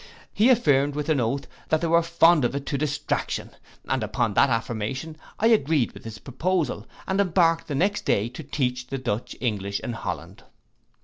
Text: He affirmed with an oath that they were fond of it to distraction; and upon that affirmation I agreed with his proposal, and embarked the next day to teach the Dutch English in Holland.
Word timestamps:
He 0.33 0.49
affirmed 0.49 0.95
with 0.95 1.09
an 1.09 1.19
oath 1.19 1.45
that 1.69 1.79
they 1.81 1.85
were 1.85 2.01
fond 2.01 2.43
of 2.43 2.55
it 2.55 2.65
to 2.65 2.75
distraction; 2.75 3.51
and 3.87 4.01
upon 4.01 4.33
that 4.33 4.49
affirmation 4.49 5.15
I 5.37 5.45
agreed 5.49 5.91
with 5.91 6.05
his 6.05 6.17
proposal, 6.17 6.87
and 7.05 7.21
embarked 7.21 7.67
the 7.67 7.75
next 7.75 8.03
day 8.03 8.27
to 8.27 8.41
teach 8.41 8.87
the 8.87 8.97
Dutch 8.97 9.35
English 9.41 9.79
in 9.79 9.93
Holland. 9.93 10.41